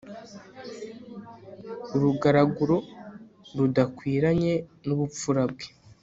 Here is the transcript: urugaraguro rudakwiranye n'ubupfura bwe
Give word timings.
urugaraguro 1.95 2.77
rudakwiranye 3.57 4.53
n'ubupfura 4.85 5.41
bwe 5.51 5.67